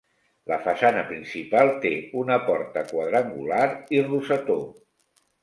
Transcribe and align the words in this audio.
La 0.51 0.55
façana 0.67 1.03
principal 1.09 1.69
té 1.83 1.91
una 2.21 2.39
porta 2.47 2.85
quadrangular 2.93 3.69
i 3.99 4.03
rosetó. 4.09 4.59